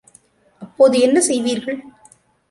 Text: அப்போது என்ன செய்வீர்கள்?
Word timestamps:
அப்போது 0.61 0.99
என்ன 0.99 1.17
செய்வீர்கள்? 1.21 1.79